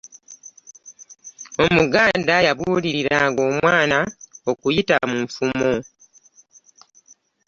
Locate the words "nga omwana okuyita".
3.29-4.95